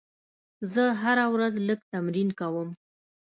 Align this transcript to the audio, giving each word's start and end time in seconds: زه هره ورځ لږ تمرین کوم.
زه 0.73 0.83
هره 1.01 1.25
ورځ 1.33 1.53
لږ 1.67 1.79
تمرین 1.91 2.29
کوم. 2.39 2.69